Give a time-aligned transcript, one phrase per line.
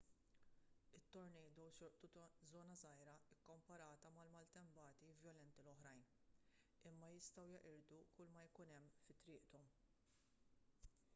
[0.99, 2.07] it-tornadoes jolqtu
[2.53, 6.01] żona żgħira kkomparata mal-maltempati vjolenti l-oħrajn
[6.93, 9.69] imma jistgħu jeqirdu kull ma jkun hemm fi triqthom